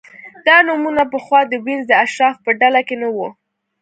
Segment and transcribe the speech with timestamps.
[0.47, 3.27] دا نومونه پخوا د وینز د اشرافو په ډله کې نه وو